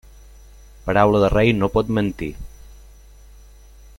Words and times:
Paraula 0.85 1.21
de 1.25 1.29
rei 1.33 1.53
no 1.59 1.69
pot 1.77 1.93
mentir. 1.99 2.31